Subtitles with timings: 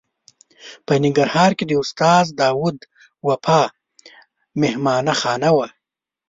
[0.85, 2.77] په ننګرهار کې د استاد داود
[3.27, 3.61] وفا
[4.61, 5.67] مهمانه خانه وه.